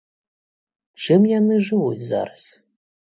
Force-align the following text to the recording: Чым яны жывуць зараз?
Чым 1.05 1.21
яны 1.39 1.55
жывуць 1.67 2.07
зараз? 2.13 2.41